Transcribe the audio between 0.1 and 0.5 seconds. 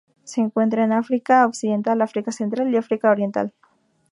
Se